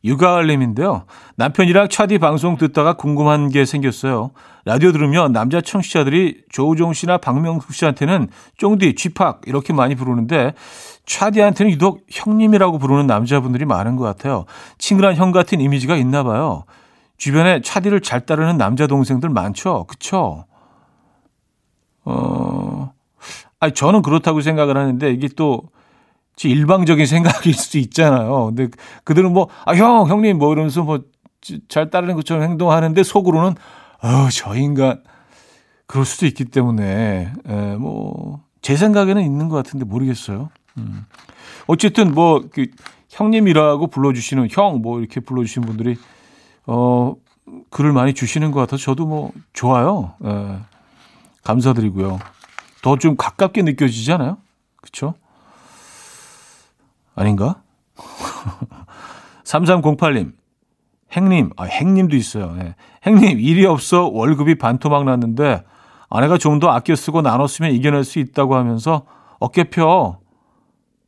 육아알림인데요. 0.03 1.05
남편이랑 1.35 1.89
차디 1.89 2.19
방송 2.19 2.55
듣다가 2.55 2.93
궁금한 2.93 3.49
게 3.49 3.65
생겼어요. 3.65 4.31
라디오 4.63 4.91
들으면 4.91 5.33
남자 5.33 5.59
청취자들이 5.59 6.43
조우종 6.49 6.93
씨나 6.93 7.17
박명숙 7.17 7.73
씨한테는 7.73 8.29
쫑디, 8.57 8.95
쥐팍 8.95 9.41
이렇게 9.47 9.73
많이 9.73 9.95
부르는데 9.95 10.53
차디한테는 11.05 11.71
유독 11.71 12.05
형님이라고 12.09 12.77
부르는 12.77 13.07
남자분들이 13.07 13.65
많은 13.65 13.95
것 13.95 14.03
같아요. 14.05 14.45
친근한 14.77 15.15
형 15.15 15.31
같은 15.31 15.59
이미지가 15.59 15.97
있나 15.97 16.23
봐요. 16.23 16.63
주변에 17.17 17.61
차디를 17.61 18.01
잘 18.01 18.25
따르는 18.25 18.57
남자 18.57 18.87
동생들 18.87 19.29
많죠. 19.29 19.85
그쵸? 19.89 20.45
어, 22.05 22.68
아니, 23.59 23.73
저는 23.73 24.01
그렇다고 24.01 24.41
생각을 24.41 24.77
하는데 24.77 25.11
이게 25.11 25.27
또 25.35 25.63
일방적인 26.41 27.05
생각일 27.07 27.53
수도 27.53 27.77
있잖아요. 27.79 28.53
근데 28.55 28.69
그들은 29.03 29.33
뭐, 29.33 29.49
아, 29.65 29.75
형, 29.75 30.07
형님, 30.07 30.37
뭐 30.37 30.53
이러면서 30.53 30.83
뭐 30.83 30.99
잘 31.67 31.89
따르는 31.89 32.15
것처럼 32.15 32.43
행동하는데 32.43 33.01
속으로는, 33.03 33.51
어, 33.51 34.29
저 34.31 34.55
인간, 34.55 35.01
그럴 35.87 36.05
수도 36.05 36.25
있기 36.25 36.45
때문에, 36.45 37.31
에, 37.45 37.75
뭐, 37.77 38.43
제 38.61 38.75
생각에는 38.75 39.21
있는 39.21 39.49
것 39.49 39.55
같은데 39.55 39.85
모르겠어요. 39.85 40.49
음. 40.77 41.05
어쨌든 41.67 42.13
뭐, 42.13 42.43
그, 42.51 42.67
형님이라고 43.09 43.87
불러주시는 43.87 44.49
형, 44.51 44.81
뭐 44.81 44.99
이렇게 44.99 45.19
불러주시는 45.19 45.67
분들이, 45.67 45.97
어, 46.67 47.15
글을 47.71 47.93
많이 47.93 48.13
주시는 48.13 48.51
것 48.51 48.59
같아서 48.59 48.83
저도 48.83 49.05
뭐, 49.05 49.31
좋아요. 49.53 50.13
에, 50.23 50.57
감사드리고요. 51.43 52.19
더 52.81 52.95
좀 52.97 53.15
가깝게 53.17 53.61
느껴지잖아요. 53.63 54.37
그쵸? 54.81 55.13
아닌가? 57.15 57.61
3308님, 59.43 60.33
행님, 61.11 61.49
아, 61.57 61.63
행님도 61.65 62.15
있어요. 62.15 62.55
예. 62.59 62.75
행님, 63.05 63.39
일이 63.39 63.65
없어 63.65 64.07
월급이 64.07 64.55
반토막 64.57 65.05
났는데 65.05 65.63
아내가 66.09 66.37
좀 66.37 66.59
더 66.59 66.69
아껴 66.69 66.95
쓰고 66.95 67.21
나눠 67.21 67.47
쓰면 67.47 67.71
이겨낼 67.71 68.03
수 68.03 68.19
있다고 68.19 68.55
하면서 68.55 69.05
어깨 69.39 69.65
펴 69.65 70.19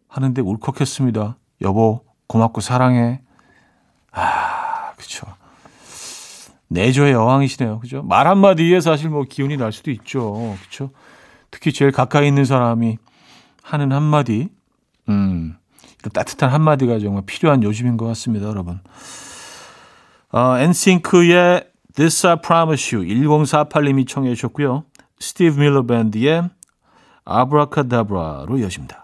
하는데 0.08 0.42
울컥했습니다. 0.42 1.38
여보, 1.62 2.04
고맙고 2.28 2.62
사랑해. 2.62 3.22
아, 4.12 4.92
그쵸. 4.98 5.28
내조의 6.68 7.14
여왕이시네요. 7.14 7.80
그죠? 7.80 8.02
말 8.04 8.28
한마디에 8.28 8.80
사실 8.82 9.10
뭐 9.10 9.24
기운이 9.24 9.58
날 9.58 9.72
수도 9.72 9.92
있죠. 9.92 10.56
그쵸? 10.64 10.90
특히 11.52 11.72
제일 11.72 11.92
가까이 11.92 12.28
있는 12.28 12.46
사람이 12.46 12.98
하는 13.62 13.92
한마디. 13.92 14.50
음. 15.10 15.58
그 16.02 16.10
따뜻한 16.10 16.50
한마디가 16.50 17.00
정말 17.00 17.24
필요한 17.26 17.62
요즘인 17.62 17.98
것 17.98 18.08
같습니다, 18.08 18.48
여러분. 18.48 18.80
어, 20.32 20.58
엔싱크의 20.58 21.70
This 21.94 22.26
I 22.26 22.38
Promise 22.42 22.98
You 22.98 23.06
1048님이 23.06 24.08
청해 24.08 24.34
주셨고요. 24.34 24.86
스티브 25.20 25.60
밀러 25.60 25.86
밴드의 25.86 26.50
아브라카다브라로 27.26 28.58
이어집니다. 28.58 29.01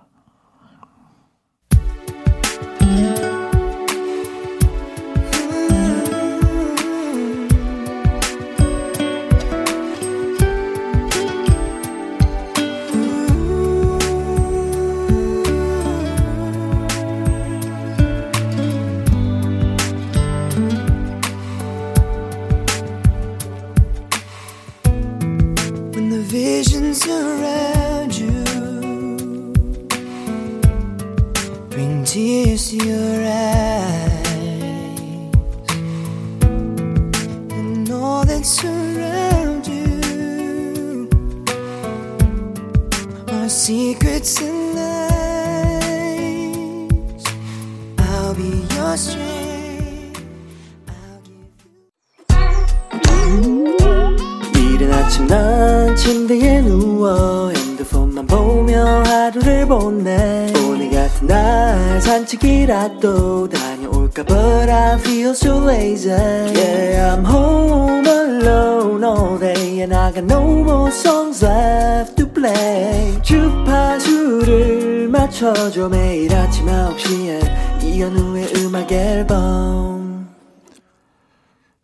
맞춰줘 75.48 75.88
매일 75.88 76.34
아침 76.36 76.66
9시에 76.66 77.84
이현우의 77.84 78.54
음악 78.58 78.92
앨범 78.92 80.28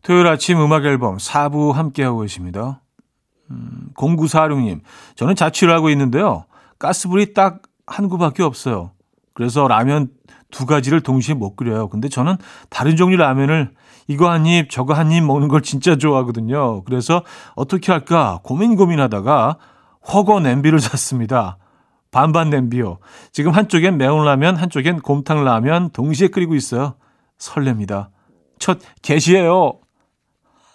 토요일 0.01 0.27
아침 0.27 0.59
음악 0.59 0.83
앨범 0.85 1.15
4부 1.17 1.71
함께하고 1.71 2.19
계십니다. 2.21 2.81
음, 3.51 3.89
0946님, 3.95 4.81
저는 5.15 5.35
자취를 5.35 5.73
하고 5.73 5.89
있는데요. 5.89 6.45
가스불이 6.77 7.33
딱 7.33 7.61
한 7.85 8.07
구밖에 8.07 8.43
없어요. 8.43 8.91
그래서 9.33 9.67
라면 9.67 10.07
두 10.51 10.65
가지를 10.65 11.01
동시에 11.01 11.35
못 11.35 11.55
끓여요. 11.55 11.89
근데 11.89 12.07
저는 12.07 12.37
다른 12.69 12.95
종류 12.95 13.17
라면을 13.17 13.71
이거 14.07 14.29
한 14.29 14.45
입, 14.45 14.69
저거 14.69 14.93
한 14.93 15.11
입 15.11 15.21
먹는 15.23 15.49
걸 15.49 15.61
진짜 15.61 15.97
좋아하거든요. 15.97 16.83
그래서 16.83 17.23
어떻게 17.55 17.91
할까 17.91 18.39
고민 18.43 18.75
고민하다가 18.75 19.57
허거 20.13 20.39
냄비를 20.39 20.79
샀습니다. 20.81 21.57
반반 22.13 22.49
냄비요. 22.49 22.99
지금 23.33 23.51
한쪽엔 23.51 23.97
매운 23.97 24.23
라면, 24.23 24.55
한쪽엔 24.55 25.01
곰탕 25.01 25.43
라면 25.43 25.89
동시에 25.89 26.29
끓이고 26.29 26.55
있어요. 26.55 26.95
설렙니다. 27.37 28.07
첫 28.59 28.79
개시예요. 29.01 29.79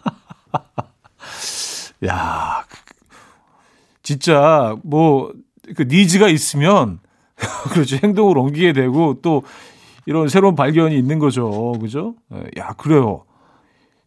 야, 2.07 2.64
그- 2.68 2.94
진짜 4.03 4.77
뭐 4.85 5.33
그 5.77 5.83
니즈가 5.83 6.29
있으면 6.29 6.98
그렇죠 7.72 7.98
행동을 8.03 8.38
옮기게 8.38 8.72
되고 8.72 9.20
또 9.20 9.42
이런 10.07 10.29
새로운 10.29 10.55
발견이 10.55 10.96
있는 10.96 11.18
거죠, 11.18 11.72
그죠? 11.72 12.14
예, 12.33 12.44
야, 12.59 12.72
그래요. 12.79 13.27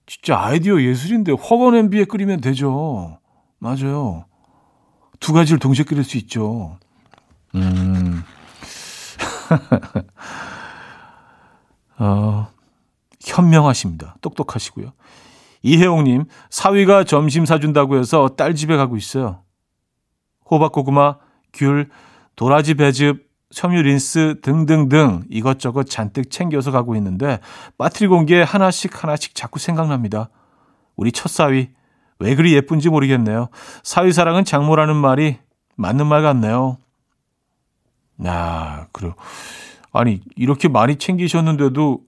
진짜 0.07 0.39
아이디어 0.39 0.81
예술인데 0.81 1.33
허거 1.33 1.69
냄비에 1.69 2.05
끓이면 2.05 2.41
되죠. 2.41 3.19
맞아요. 3.59 4.25
두 5.19 5.33
가지를 5.33 5.59
동시에 5.59 5.85
끓일 5.85 6.03
수 6.03 6.17
있죠. 6.17 6.79
음. 7.55 8.23
어, 11.99 12.47
현명하십니다. 13.21 14.15
똑똑하시고요. 14.21 14.93
이혜용님, 15.63 16.25
사위가 16.49 17.03
점심 17.03 17.45
사준다고 17.45 17.97
해서 17.97 18.29
딸 18.29 18.55
집에 18.55 18.77
가고 18.77 18.97
있어요. 18.97 19.43
호박고구마, 20.49 21.17
귤, 21.53 21.89
도라지 22.35 22.73
배즙, 22.73 23.29
섬유 23.51 23.81
린스 23.81 24.39
등등등 24.41 25.25
이것저것 25.29 25.83
잔뜩 25.83 26.31
챙겨서 26.31 26.71
가고 26.71 26.95
있는데 26.95 27.39
빠트리 27.77 28.07
공기에 28.07 28.43
하나씩 28.43 29.03
하나씩 29.03 29.35
자꾸 29.35 29.59
생각납니다. 29.59 30.29
우리 30.95 31.11
첫 31.11 31.29
사위, 31.29 31.69
왜 32.19 32.35
그리 32.35 32.53
예쁜지 32.53 32.89
모르겠네요. 32.89 33.49
사위 33.83 34.13
사랑은 34.13 34.45
장모라는 34.45 34.95
말이 34.95 35.37
맞는 35.75 36.07
말 36.07 36.21
같네요. 36.21 36.77
야, 38.25 38.87
그래. 38.91 39.13
아니, 39.93 40.21
이렇게 40.35 40.67
많이 40.67 40.97
챙기셨는데도 40.97 42.01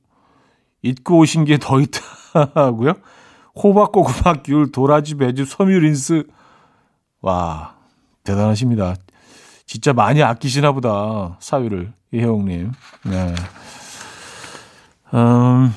잊고 0.84 1.18
오신 1.20 1.46
게 1.46 1.58
더 1.58 1.80
있다고요? 1.80 2.94
호박 3.56 3.92
고구마, 3.92 4.42
귤, 4.44 4.72
도라지, 4.72 5.16
배즙, 5.16 5.48
섬유 5.48 5.80
린스. 5.80 6.26
와, 7.22 7.76
대단하십니다. 8.24 8.96
진짜 9.66 9.94
많이 9.94 10.22
아끼시나 10.24 10.72
보다, 10.72 11.38
사위를. 11.40 11.94
이혜영님. 12.12 12.72
네. 13.06 13.36
음, 15.14 15.74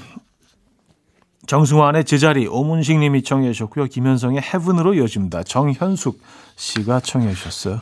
정승환의 1.46 2.04
제자리, 2.04 2.46
오문식 2.46 2.98
님이 2.98 3.22
청해 3.22 3.52
주셨고요. 3.52 3.86
김현성의 3.86 4.42
헤븐으로 4.42 4.94
이어집니다. 4.94 5.44
정현숙 5.44 6.20
씨가 6.56 7.00
청해 7.00 7.32
주셨어요. 7.34 7.80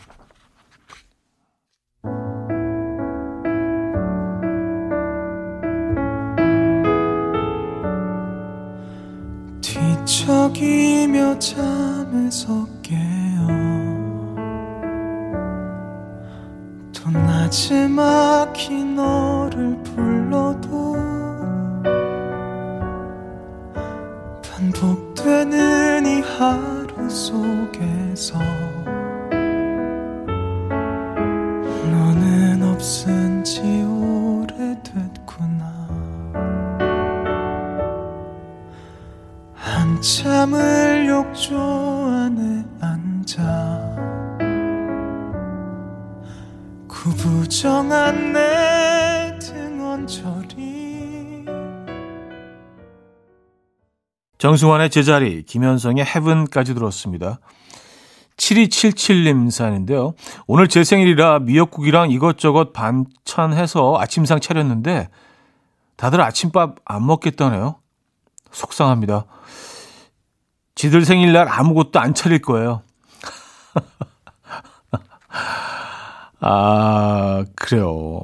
척이며 10.24 11.38
잠에서 11.38 12.66
깨어 12.80 13.46
또 16.94 17.10
나지막히 17.10 18.84
너를 18.84 19.76
불러도 19.82 20.94
반복되는 24.42 26.06
이 26.06 26.20
하루 26.22 27.10
속에서 27.10 28.38
너는 31.90 32.62
없은 32.62 33.13
정승환의 54.44 54.90
제자리, 54.90 55.42
김현성의 55.42 56.04
헤븐까지 56.04 56.74
들었습니다. 56.74 57.40
7277님 58.36 59.50
사연인데요. 59.50 60.12
오늘 60.46 60.68
제 60.68 60.84
생일이라 60.84 61.38
미역국이랑 61.38 62.10
이것저것 62.10 62.74
반찬해서 62.74 63.96
아침상 63.98 64.40
차렸는데 64.40 65.08
다들 65.96 66.20
아침밥 66.20 66.76
안 66.84 67.06
먹겠다네요. 67.06 67.76
속상합니다. 68.50 69.24
지들 70.74 71.06
생일날 71.06 71.48
아무것도 71.48 71.98
안 71.98 72.12
차릴 72.12 72.42
거예요. 72.42 72.82
아, 76.40 77.46
그래요. 77.56 78.20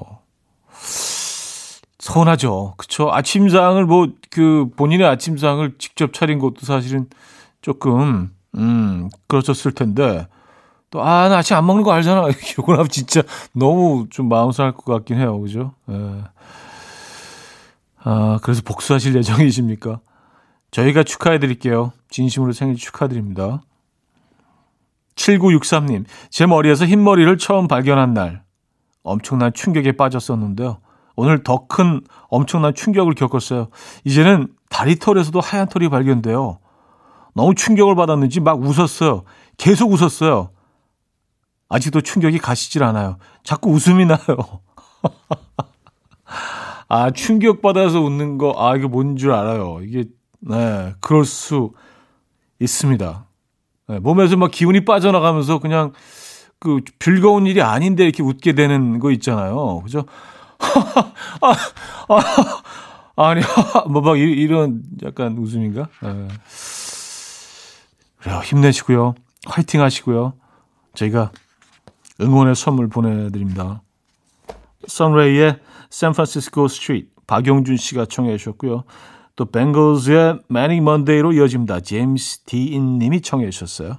서운하죠. 2.00 2.74
그쵸. 2.76 3.10
아침상을 3.12 3.84
뭐, 3.84 4.08
그, 4.30 4.68
본인의 4.76 5.06
아침상을 5.06 5.74
직접 5.78 6.12
차린 6.12 6.38
것도 6.38 6.60
사실은 6.62 7.08
조금, 7.60 8.30
음, 8.56 9.10
그렇졌을 9.28 9.72
텐데, 9.72 10.26
또, 10.90 11.02
아, 11.02 11.28
나 11.28 11.38
아침 11.38 11.56
안 11.56 11.66
먹는 11.66 11.84
거 11.84 11.92
알잖아. 11.92 12.22
욕을 12.58 12.74
하면 12.74 12.88
진짜 12.88 13.22
너무 13.52 14.06
좀 14.10 14.28
마음 14.28 14.50
상할 14.50 14.72
것 14.72 14.84
같긴 14.92 15.18
해요. 15.18 15.38
그죠? 15.40 15.74
예. 15.90 16.24
아, 18.02 18.38
그래서 18.42 18.62
복수하실 18.64 19.14
예정이십니까? 19.16 20.00
저희가 20.70 21.02
축하해 21.02 21.38
드릴게요. 21.38 21.92
진심으로 22.08 22.52
생일 22.52 22.76
축하드립니다. 22.76 23.62
7963님, 25.16 26.06
제 26.30 26.46
머리에서 26.46 26.86
흰머리를 26.86 27.36
처음 27.36 27.68
발견한 27.68 28.14
날, 28.14 28.42
엄청난 29.02 29.52
충격에 29.52 29.92
빠졌었는데요. 29.92 30.78
오늘 31.20 31.42
더 31.42 31.66
큰 31.68 32.00
엄청난 32.28 32.74
충격을 32.74 33.14
겪었어요. 33.14 33.68
이제는 34.04 34.48
다리 34.70 34.96
털에서도 34.98 35.38
하얀 35.40 35.68
털이 35.68 35.88
발견돼요. 35.90 36.58
너무 37.34 37.54
충격을 37.54 37.94
받았는지 37.94 38.40
막 38.40 38.60
웃었어요. 38.62 39.24
계속 39.58 39.92
웃었어요. 39.92 40.50
아직도 41.68 42.00
충격이 42.00 42.38
가시질 42.38 42.82
않아요. 42.82 43.18
자꾸 43.44 43.70
웃음이 43.70 44.06
나요. 44.06 44.18
아, 46.88 47.10
충격받아서 47.10 48.00
웃는 48.00 48.38
거, 48.38 48.54
아, 48.56 48.74
이게 48.76 48.86
뭔 48.86 49.16
줄 49.16 49.32
알아요. 49.32 49.78
이게, 49.82 50.04
네, 50.40 50.94
그럴 51.00 51.24
수 51.24 51.72
있습니다. 52.58 53.26
네, 53.88 53.98
몸에서 54.00 54.36
막 54.36 54.50
기운이 54.50 54.84
빠져나가면서 54.84 55.58
그냥 55.60 55.92
그 56.58 56.80
즐거운 56.98 57.46
일이 57.46 57.62
아닌데 57.62 58.04
이렇게 58.04 58.22
웃게 58.22 58.54
되는 58.54 58.98
거 58.98 59.10
있잖아요. 59.12 59.80
그죠? 59.82 60.04
아, 61.40 61.54
아, 63.16 63.28
아니, 63.28 63.40
뭐 63.90 64.02
막 64.02 64.18
이런 64.18 64.82
약간 65.02 65.36
웃음인가? 65.38 65.88
네. 66.02 66.28
그래요. 68.18 68.40
힘내시고요. 68.44 69.14
화이팅 69.46 69.80
하시고요. 69.80 70.34
저희가 70.94 71.32
응원의 72.20 72.54
선물 72.54 72.88
보내드립니다. 72.88 73.82
선레이의 74.86 75.58
San 75.90 76.10
Francisco 76.10 76.68
Street 76.68 77.08
박용준 77.26 77.76
씨가 77.76 78.06
청해 78.06 78.36
주셨고요. 78.36 78.84
또 79.36 79.44
뱅글즈의 79.46 80.40
Manic 80.50 80.78
Monday로 80.78 81.32
이어집니다. 81.32 81.80
제임스 81.80 82.40
디인 82.44 82.98
님이 82.98 83.22
청해 83.22 83.48
주셨어요. 83.50 83.98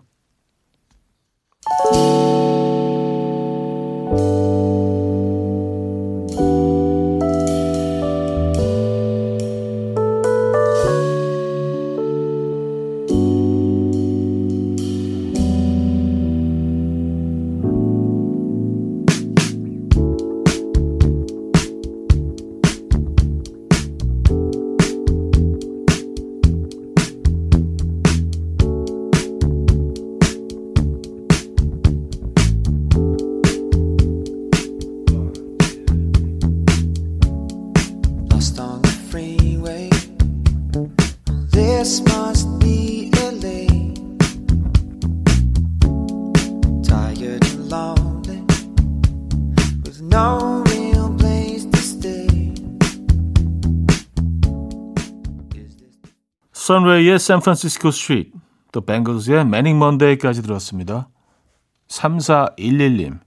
선레이의 57.12 57.20
San 57.20 57.38
Francisco 57.38 57.92
Street, 57.92 58.32
또 58.72 58.82
뱅글즈의 58.82 59.46
Manic 59.46 59.78
Monday까지 59.80 60.42
들었습니다. 60.42 61.10
3411님, 61.90 63.20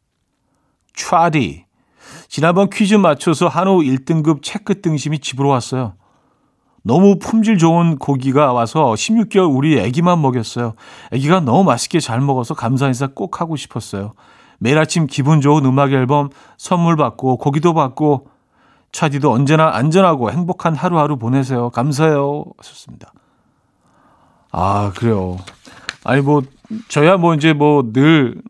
차디. 0.94 1.66
지난번 2.28 2.70
퀴즈 2.70 2.94
맞춰서 2.94 3.48
한우 3.48 3.78
1등급 3.78 4.42
체크 4.42 4.80
등심이 4.80 5.18
집으로 5.18 5.50
왔어요. 5.50 5.94
너무 6.82 7.18
품질 7.18 7.58
좋은 7.58 7.98
고기가 7.98 8.52
와서 8.52 8.92
16개월 8.92 9.54
우리 9.54 9.78
애기만 9.78 10.20
먹였어요. 10.20 10.74
애기가 11.12 11.40
너무 11.40 11.64
맛있게 11.64 12.00
잘 12.00 12.20
먹어서 12.20 12.54
감사 12.54 12.86
인사 12.86 13.06
꼭 13.06 13.40
하고 13.40 13.56
싶었어요. 13.56 14.12
매일 14.58 14.78
아침 14.78 15.06
기분 15.06 15.40
좋은 15.40 15.64
음악 15.64 15.92
앨범 15.92 16.30
선물 16.56 16.96
받고 16.96 17.38
고기도 17.38 17.74
받고 17.74 18.28
차디도 18.92 19.32
언제나 19.32 19.74
안전하고 19.74 20.30
행복한 20.30 20.74
하루하루 20.74 21.18
보내세요. 21.18 21.70
감사해요. 21.70 22.44
하셨습니다. 22.58 23.12
아, 24.56 24.92
그래요. 24.94 25.36
아니, 26.04 26.22
뭐, 26.22 26.42
저야 26.88 27.16
뭐 27.16 27.34
이제 27.34 27.52
뭐 27.52 27.82
늘 27.92 28.40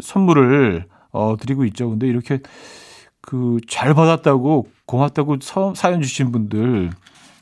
선물을 0.00 0.86
어, 1.10 1.36
드리고 1.38 1.64
있죠. 1.66 1.90
근데 1.90 2.06
이렇게 2.06 2.38
그 3.20 3.58
잘 3.68 3.92
받았다고 3.94 4.68
고맙다고 4.86 5.38
서, 5.42 5.74
사연 5.74 6.00
주신 6.00 6.30
분들, 6.32 6.90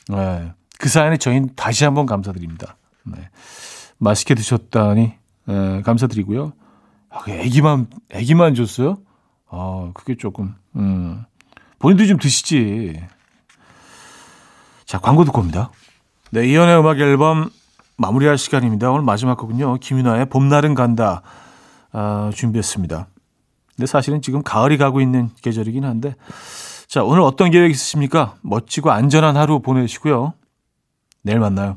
네, 0.08 0.52
그 0.78 0.88
사연에 0.88 1.16
저희는 1.18 1.50
다시 1.56 1.84
한번 1.84 2.06
감사드립니다. 2.06 2.76
네. 3.04 3.28
맛있게 3.98 4.34
드셨다니, 4.34 5.12
네, 5.46 5.82
감사드리고요. 5.82 6.52
아, 7.10 7.18
그 7.20 7.32
애기만, 7.32 7.88
애기만 8.10 8.54
줬어요? 8.54 8.98
아, 9.50 9.90
그게 9.94 10.16
조금, 10.16 10.54
음. 10.76 11.24
본인도 11.78 12.06
좀 12.06 12.18
드시지. 12.18 13.00
자, 14.86 14.98
광고 14.98 15.24
듣고 15.24 15.40
옵니다. 15.40 15.70
네, 16.30 16.46
이연의 16.46 16.78
음악 16.78 16.98
앨범 16.98 17.50
마무리할 18.00 18.38
시간입니다. 18.38 18.90
오늘 18.90 19.02
마지막 19.02 19.36
곡은요. 19.36 19.76
김윤아의 19.76 20.30
봄날은 20.30 20.74
간다 20.74 21.20
아, 21.92 22.30
준비했습니다. 22.34 23.06
근데 23.76 23.86
사실은 23.86 24.22
지금 24.22 24.42
가을이 24.42 24.78
가고 24.78 25.02
있는 25.02 25.28
계절이긴 25.42 25.84
한데 25.84 26.14
자 26.88 27.04
오늘 27.04 27.20
어떤 27.20 27.50
계획 27.50 27.70
있으십니까? 27.70 28.36
멋지고 28.40 28.90
안전한 28.90 29.36
하루 29.36 29.60
보내시고요. 29.60 30.32
내일 31.22 31.40
만나요. 31.40 31.76